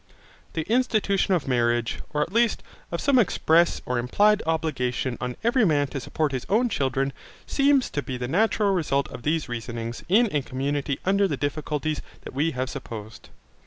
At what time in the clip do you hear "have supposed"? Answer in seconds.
12.49-13.29